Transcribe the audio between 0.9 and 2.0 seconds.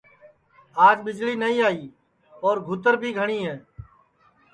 ٻِجݪی نائی آئی